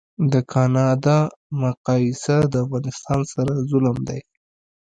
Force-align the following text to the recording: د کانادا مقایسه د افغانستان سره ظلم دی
د 0.33 0.33
کانادا 0.53 1.17
مقایسه 1.63 2.35
د 2.53 2.55
افغانستان 2.65 3.19
سره 3.33 3.53
ظلم 3.69 3.97
دی 4.09 4.19